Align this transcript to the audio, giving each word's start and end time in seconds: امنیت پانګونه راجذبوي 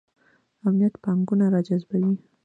امنیت 0.67 0.93
پانګونه 1.03 1.45
راجذبوي 1.53 2.13